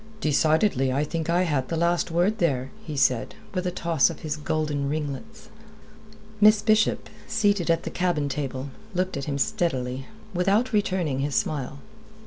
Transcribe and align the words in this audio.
"Decidedly 0.19 0.91
I 0.91 1.03
think 1.03 1.29
I 1.29 1.43
had 1.43 1.67
the 1.69 1.77
last 1.77 2.09
word 2.09 2.39
there," 2.39 2.71
he 2.83 2.97
said, 2.97 3.35
with 3.53 3.67
a 3.67 3.69
toss 3.71 4.09
of 4.09 4.21
his 4.21 4.35
golden 4.35 4.89
ringlets. 4.89 5.49
Miss 6.39 6.63
Bishop, 6.63 7.07
seated 7.27 7.69
at 7.69 7.83
the 7.83 7.91
cabin 7.91 8.27
table, 8.27 8.71
looked 8.95 9.15
at 9.15 9.25
him 9.25 9.37
steadily, 9.37 10.07
without 10.33 10.73
returning 10.73 11.19
his 11.19 11.35
smile. 11.35 11.77